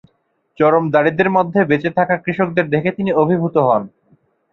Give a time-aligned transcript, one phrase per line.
[0.59, 3.83] চরম দারিদ্র্যের মধ্যে বেঁচে থাকা কৃষকদের দেখে তিনি অভিভূত হন।